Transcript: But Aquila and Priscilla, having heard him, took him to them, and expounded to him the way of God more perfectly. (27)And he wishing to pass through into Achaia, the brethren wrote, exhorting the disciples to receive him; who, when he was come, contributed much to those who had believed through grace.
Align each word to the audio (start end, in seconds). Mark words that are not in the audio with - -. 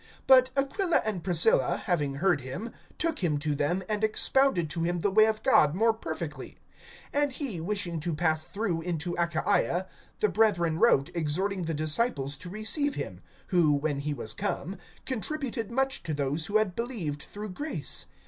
But 0.25 0.49
Aquila 0.57 1.03
and 1.05 1.23
Priscilla, 1.23 1.77
having 1.85 2.15
heard 2.15 2.41
him, 2.41 2.71
took 2.97 3.19
him 3.23 3.37
to 3.37 3.53
them, 3.53 3.83
and 3.87 4.03
expounded 4.03 4.67
to 4.71 4.81
him 4.81 5.01
the 5.01 5.11
way 5.11 5.25
of 5.25 5.43
God 5.43 5.75
more 5.75 5.93
perfectly. 5.93 6.57
(27)And 7.13 7.31
he 7.33 7.61
wishing 7.61 7.99
to 7.99 8.15
pass 8.15 8.43
through 8.43 8.81
into 8.81 9.13
Achaia, 9.19 9.87
the 10.19 10.29
brethren 10.29 10.79
wrote, 10.79 11.11
exhorting 11.13 11.65
the 11.65 11.75
disciples 11.75 12.35
to 12.37 12.49
receive 12.49 12.95
him; 12.95 13.21
who, 13.49 13.73
when 13.75 13.99
he 13.99 14.15
was 14.15 14.33
come, 14.33 14.79
contributed 15.05 15.69
much 15.69 16.01
to 16.01 16.15
those 16.15 16.47
who 16.47 16.57
had 16.57 16.75
believed 16.75 17.21
through 17.21 17.49
grace. 17.49 18.07